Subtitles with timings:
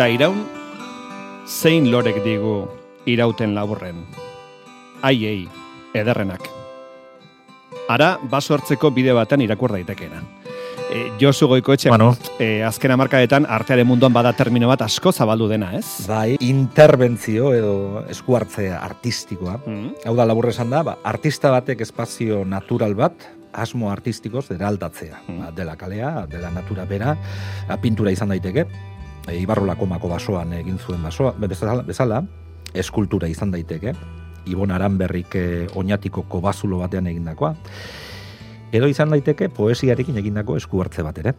[0.00, 0.38] Eta iraun,
[1.44, 2.54] zein lorek digu
[3.04, 3.98] irauten laburren.
[5.04, 5.42] Aiei,
[5.92, 6.46] ederrenak.
[7.92, 10.22] Ara, baso hartzeko bide baten irakur daitekena.
[10.88, 12.14] E, Josu goikoetxe, Bueno.
[12.38, 16.06] e, azken hamarkadetan artearen munduan bada termino bat asko zabaldu dena, ez?
[16.08, 19.58] Bai, interbentzio edo eskuartze artistikoa.
[19.66, 19.90] Mm.
[20.06, 23.12] Hau da labur esan da, ba, artista batek espazio natural bat,
[23.52, 25.20] asmo artistikoz eraldatzea.
[25.26, 25.38] Mm.
[25.42, 27.18] Ba, dela kalea, dela natura bera,
[27.82, 28.64] pintura izan daiteke,
[29.28, 32.22] Ibarrolako mako basoan egin zuen basoa, bezala, bezala
[32.74, 33.94] eskultura izan daiteke,
[34.50, 35.44] Ibon Aranberrik e,
[35.76, 37.54] oinatiko kobazulo batean egindakoa,
[38.72, 41.34] edo izan daiteke poesiarekin egindako esku hartze bat ere.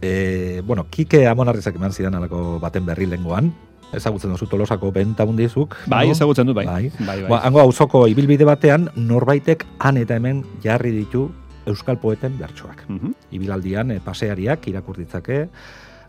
[0.00, 3.52] E, bueno, Kike Amonarrizak eman zidan alako baten berri lengoan,
[3.96, 5.76] ezagutzen duzu tolosako benta hundizuk.
[5.86, 6.16] Bai, no?
[6.16, 6.66] ezagutzen dut, bai.
[6.66, 6.90] Bai.
[6.98, 7.30] bai, bai.
[7.30, 11.28] Ba, hango auzoko ibilbide batean, norbaitek han eta hemen jarri ditu
[11.66, 12.86] euskal poeten bertsoak.
[12.88, 13.14] Mhm.
[13.38, 15.46] Ibilaldian e, paseariak irakur ditzake,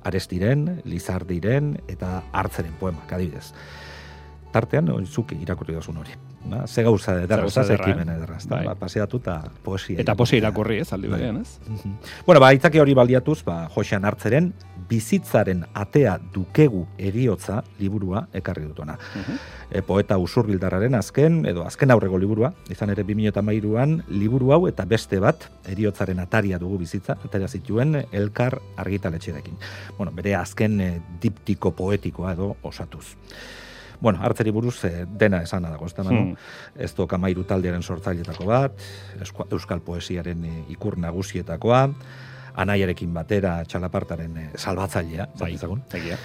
[0.07, 3.51] arestiren, lizardiren eta hartzeren poemak, adibidez.
[4.53, 6.15] Tartean, zuki irakurri dozun hori.
[6.47, 8.15] Ba, ze gauza ederra, ze ederra, ekimen eh?
[8.15, 8.37] ederra.
[8.37, 8.55] ezta?
[8.55, 8.63] Bai.
[8.69, 9.99] Ba, paseatu eta poesia.
[9.99, 10.39] Eta irakurtzea.
[10.39, 11.19] irakurri, ez, aldi Bai.
[11.19, 11.59] berean, ez?
[11.67, 11.97] Mhm.
[12.25, 14.53] Bueno, ba, aitzaki hori baliatuz, ba, Josean hartzeren,
[14.89, 18.97] bizitzaren atea dukegu eriotza liburua ekarri dutona.
[19.15, 19.37] Mhm.
[19.71, 25.19] E, poeta usurbildarraren azken, edo azken aurrego liburua, izan ere 2008an, liburu hau eta beste
[25.19, 29.57] bat, eriotzaren ataria dugu bizitza, ataria zituen elkar argitaletxerekin.
[29.97, 33.17] Bueno, bere azken e, diptiko poetikoa edo osatuz.
[33.99, 36.05] Bueno, hartzeri buruz e, dena esana dago, ez da?
[36.05, 36.35] Hmm.
[36.75, 38.87] Ez dok amairu taldearen sortzailetako bat,
[39.49, 41.87] euskal poesiaren e, ikur nagusietakoa,
[42.57, 45.53] anaiarekin batera txalapartaren e, salbatzailea, Bai,
[45.93, 46.17] egia.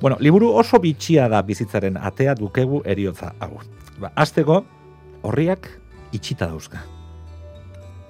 [0.00, 3.60] Bueno, liburu oso bitxia da bizitzaren atea dukegu eriotza hau.
[4.00, 4.64] Ba, azteko,
[5.22, 5.68] horriak
[6.12, 6.82] itxita dauzka.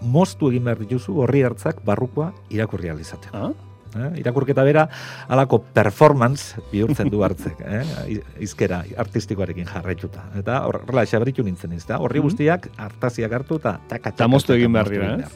[0.04, 3.36] Moztu egin behar dituzu horri hartzak barrukoa irakurri ahal izateko.
[3.36, 3.52] Ah?
[3.94, 4.08] Eh?
[4.24, 4.88] Irakurketa bera,
[5.30, 8.18] alako performance bihurtzen du hartzek, eh?
[8.42, 10.24] izkera artistikoarekin jarraituta.
[10.40, 12.00] Eta horrela xabritu nintzen ez da.
[12.02, 12.26] Horri Mhm.
[12.26, 15.30] guztiak hartaziak hartu eta taka, Eta moztu egin behar dira, ez?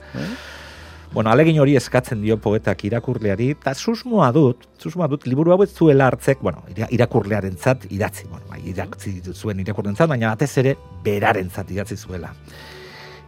[1.12, 5.70] Bueno, alegin hori eskatzen dio poetak irakurleari, eta susmoa dut, susmoa dut, liburu hau ez
[5.72, 11.70] zuela hartzek, bueno, ira- irakurlearentzat idatzi, bueno, bai, idatzi zuen irakurlearentzat, baina batez ere berarentzat
[11.74, 12.30] idatzi zuela.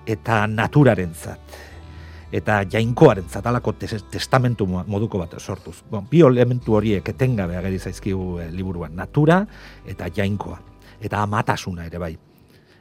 [0.06, 1.40] Eta naturarentzat,
[2.32, 5.80] eta jainkoarentzat, alako tes- testamentu mo- moduko bat sortuz.
[5.90, 9.46] Bon, bi elementu horiek etengabe ageri zaizkigu eh, liburuan, natura
[9.86, 10.60] eta jainkoa,
[11.00, 12.16] eta amatasuna ere bai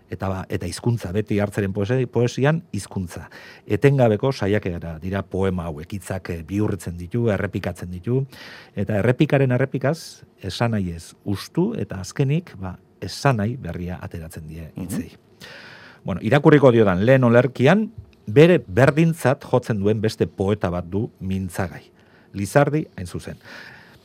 [0.09, 3.28] eta ba, eta hizkuntza beti hartzeren poesi, poesian hizkuntza.
[3.68, 8.24] Etengabeko saiakera dira poema hauek hitzak eh, bihurritzen ditu, errepikatzen ditu
[8.75, 15.12] eta errepikaren errepikaz esanai ez ustu eta azkenik ba esanai berria ateratzen die hitzei.
[16.03, 17.90] Bueno, irakurriko diodan lehen olerkian
[18.28, 21.84] bere berdintzat jotzen duen beste poeta bat du mintzagai.
[22.34, 23.40] Lizardi hain zuzen.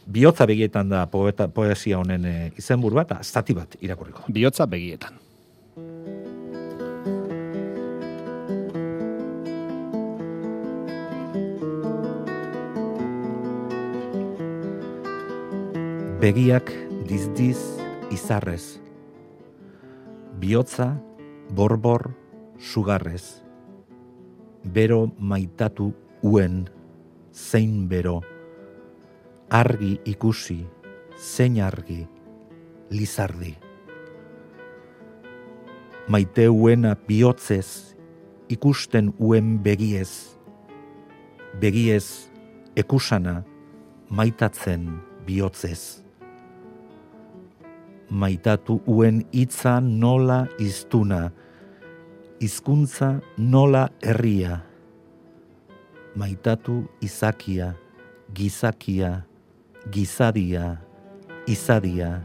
[0.06, 4.26] Biotza begietan da poeta, poesia honen e, izenburua eta zati bat irakurriko.
[4.32, 5.23] Biotza begietan.
[16.24, 16.70] Begiak
[17.04, 17.58] dizdiz
[18.08, 18.80] izarrez.
[20.40, 20.86] Biotza
[21.52, 22.14] borbor
[22.56, 23.42] sugarrez.
[24.64, 25.90] Bero maitatu
[26.22, 26.62] uen
[27.28, 28.22] zein bero.
[29.50, 30.56] Argi ikusi
[31.20, 32.06] zein argi
[32.90, 33.52] lizardi.
[36.08, 37.98] Maite uena bihotzez
[38.48, 40.38] ikusten uen begiez.
[41.60, 42.30] Begiez
[42.80, 43.42] ekusana
[44.08, 44.88] maitatzen
[45.28, 46.03] bihotzez
[48.10, 51.30] maitatu uen hitza nola iztuna,
[52.40, 54.60] hizkuntza nola herria.
[56.16, 57.74] Maitatu izakia,
[58.34, 59.24] gizakia,
[59.90, 60.76] gizadia,
[61.46, 62.22] izadia.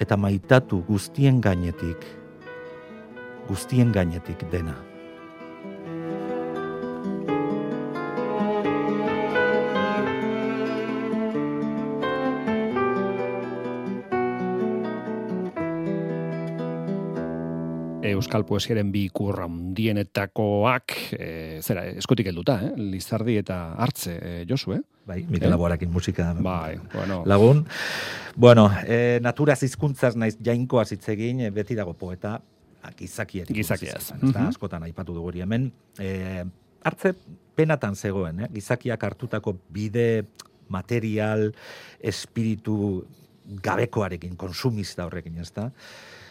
[0.00, 2.02] Eta maitatu guztien gainetik,
[3.48, 4.93] guztien gainetik dena.
[18.24, 21.26] Euskal poesiaren bi ikurra handienetakoak, e,
[21.60, 22.70] zera, eskutik helduta, eh?
[22.80, 24.80] Lizardi eta hartze, e, Josu, eh?
[25.04, 27.20] Bai, Mikel Laborakin musika Bai, bueno.
[27.28, 27.66] lagun.
[28.34, 32.38] Bueno, e, naturaz hizkuntzaz naiz jainkoaz hitz egin, e, beti dago poeta
[32.96, 33.52] gizakiari.
[33.54, 34.14] Gizakiaz.
[34.14, 34.48] Ez da, Mhm.
[34.48, 35.70] askotan aipatu dugu hemen.
[35.98, 36.44] E,
[36.82, 37.12] hartze
[37.54, 38.48] penatan zegoen, eh?
[38.52, 40.24] gizakiak hartutako bide
[40.68, 41.52] material,
[42.00, 43.04] espiritu
[43.62, 45.66] gabekoarekin, konsumista horrekin, ezta?
[45.66, 46.23] Eh,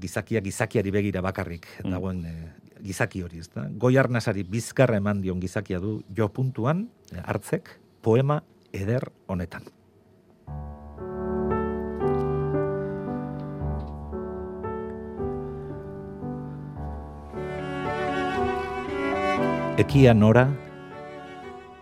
[0.00, 1.90] gizakia gizakiari begira bakarrik Mm.
[1.90, 2.50] dagoen eh,
[2.84, 3.68] gizaki hori, ezta?
[3.70, 8.42] Goi arnasari bizkarra eman dion gizakia du jo puntuan eh, hartzek poema
[8.72, 9.62] eder honetan.
[19.76, 20.46] Ekia nora,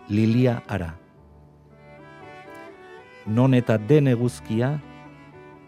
[0.09, 0.95] lilia ara.
[3.27, 4.79] Non eta den eguzkia,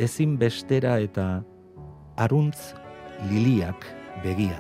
[0.02, 1.44] ezin bestera eta
[2.16, 2.74] aruntz
[3.30, 3.86] liliak
[4.24, 4.60] begia.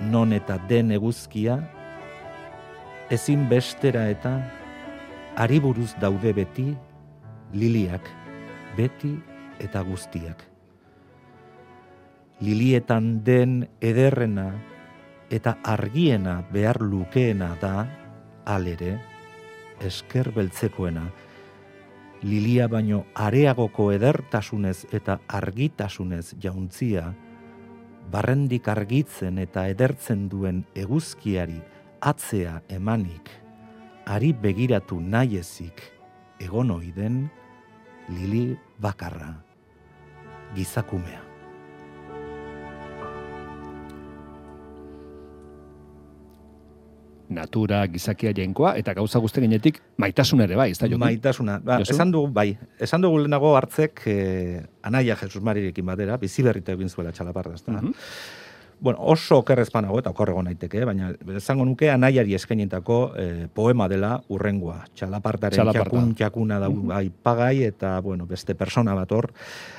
[0.00, 1.58] Non eta den eguzkia,
[3.10, 4.36] ezin bestera eta
[5.40, 6.68] ari buruz daude beti
[7.56, 8.04] liliak,
[8.76, 9.16] beti
[9.58, 10.44] eta guztiak.
[12.44, 14.52] Lilietan den ederrena
[15.34, 17.88] eta argiena behar lukeena da,
[18.46, 18.98] alere,
[19.82, 21.08] esker beltzekoena,
[22.22, 27.12] lilia baino areagoko edertasunez eta argitasunez jauntzia,
[28.10, 31.60] barrendik argitzen eta edertzen duen eguzkiari
[32.00, 33.30] atzea emanik,
[34.06, 35.84] ari begiratu nahi ezik
[36.40, 37.26] egon oiden
[38.08, 39.34] lili bakarra,
[40.56, 41.27] gizakumea.
[47.28, 51.02] Natura, gizakia jainkoa, eta gauza guzti ginetik maitasun ere bai, ez da jokin?
[51.04, 51.58] Maitasuna.
[51.60, 51.92] Ba, Josu?
[51.92, 56.88] esan dugu, bai, esan dugu lehenago hartzek eh, anaia Jesus Marirekin batera, bizi berrita egin
[56.88, 57.72] zuela txalaparra, ezta?
[57.72, 57.92] Mhm.
[58.80, 64.84] Bueno, oso okerrezpanago eta okorrego naiteke, baina esango nuke anaiari eskainitako eh, poema dela urrengoa.
[64.94, 65.90] Txalapartaren Txalaparta.
[65.90, 66.92] txakun txakuna da Mhm.
[66.94, 69.32] aipagai eta bueno, beste persona bat hor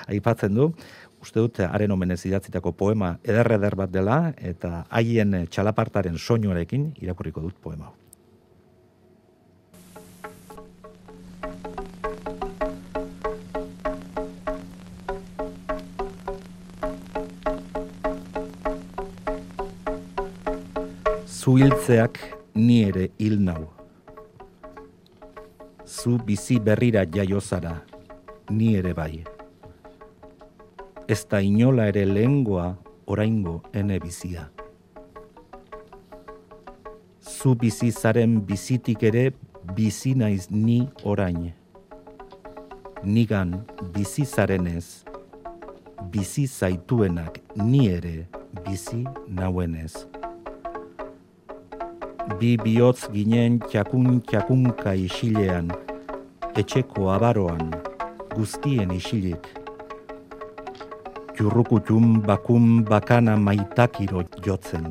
[0.08, 0.74] aipatzen du.
[1.20, 7.42] Uste dut haren omenez idatzitako poema eder eder bat dela eta haien txalapartaren soinuarekin irakurriko
[7.44, 7.96] dut poema hau.
[21.40, 22.18] Zuhiltzeak
[22.56, 23.70] ni ere hil nau.
[25.88, 27.74] Zu bizi berrira jaio zara,
[28.52, 29.29] ni ere bai.
[31.10, 32.68] Ez da inola ere lehengoa
[33.10, 34.44] oraingo ene bizia.
[37.22, 39.32] Zu bizi zaren bizitik ere
[39.76, 41.50] bizi naiz ni orain.
[43.04, 43.56] Nigan
[43.94, 45.04] bizi zarenez,
[46.14, 48.28] bizi zaituenak ni ere
[48.66, 50.06] bizi nauenez
[52.38, 55.72] bi bihotz ginen txakun txakunka isilean,
[56.56, 57.72] etxeko abaroan,
[58.36, 59.50] guztien isilik.
[61.40, 64.90] Jurrukutun bakun bakana maitakiro jotzen.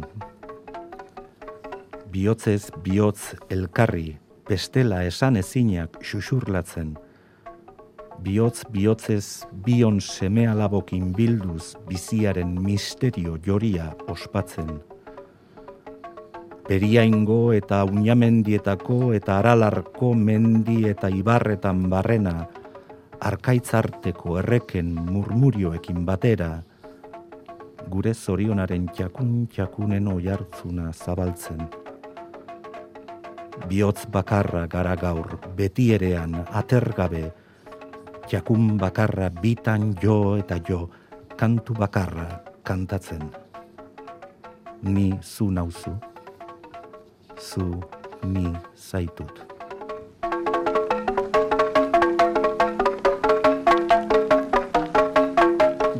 [2.09, 4.17] Bihotzez bihotz elkarri,
[4.49, 6.95] bestela esan ezinak xuxurlatzen.
[8.25, 14.79] Bihotz bihotzez bion seme alabokin bilduz biziaren misterio joria ospatzen
[16.69, 22.35] Periaingo eta uñamendietako eta aralarko mendi eta ibarretan barrena,
[23.21, 26.51] arkaitzarteko erreken murmurioekin batera,
[27.89, 31.65] gure zorionaren txakun txakunen oihartzuna zabaltzen.
[33.69, 37.25] Bihotz bakarra gara gaur, beti erean, atergabe,
[38.29, 40.85] txakun bakarra bitan jo eta jo,
[41.37, 42.29] kantu bakarra
[42.63, 43.27] kantatzen.
[44.83, 45.97] Ni zu nauzu
[47.41, 47.81] zu
[48.23, 49.48] ni zaitut.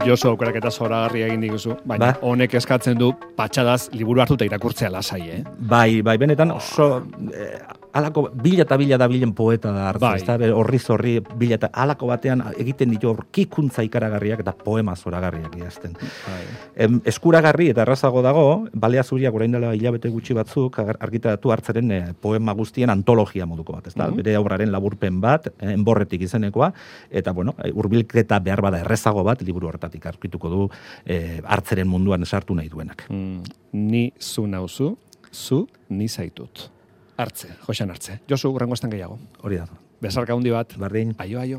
[0.09, 2.21] Josu aukeraketa zoragarria egin diguzu, baina Ba.
[2.25, 5.43] honek eskatzen du patxadaz liburu hartuta irakurtzea lasai, eh?
[5.59, 6.89] Bai, bai, benetan oso
[7.31, 7.61] eh,
[7.99, 10.21] alako bila eta bila da bilen poeta da hartza, Bai.
[10.21, 10.37] ezta?
[10.55, 15.97] Horri zorri bila eta alako batean egiten ditu aurkikuntza ikaragarriak eta poema zoragarriak idazten.
[16.27, 16.43] Bai.
[16.77, 22.03] Em, eskuragarri eta errazago dago, balea zuriak orain dela hilabete gutxi batzuk argitaratu hartzaren eh,
[22.21, 24.09] poema guztien antologia moduko bat, ezta?
[24.09, 24.23] Mhm.
[24.23, 26.73] Bere aurraren laburpen bat, enborretik izenekoa,
[27.11, 30.69] eta bueno, eh, hurbilketa behar bada errezago bat liburu horretatik aurkituko du
[31.07, 33.07] eh, hartzeren munduan sartu nahi duenak.
[33.09, 33.28] Mm,
[33.73, 34.93] ni zu nauzu,
[35.33, 36.71] zu ni zaitut.
[37.19, 38.21] Hartze, Josean hartze.
[38.31, 39.19] Josu, urrengo estan gehiago.
[39.43, 39.67] Hori da.
[40.01, 40.77] Besarka handi bat.
[40.79, 41.17] Bardin.
[41.19, 41.57] Aio, aio.